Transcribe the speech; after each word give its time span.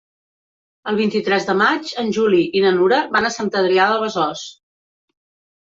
El 0.91 0.97
vint-i-tres 1.01 1.45
de 1.49 1.55
maig 1.59 1.91
en 2.05 2.11
Juli 2.19 2.41
i 2.61 2.65
na 2.67 2.73
Nura 2.81 3.03
van 3.19 3.29
a 3.29 3.33
Sant 3.39 3.55
Adrià 3.63 3.87
de 3.95 4.03
Besòs. 4.07 4.49